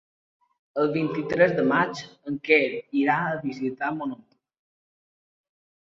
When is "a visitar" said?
3.27-3.95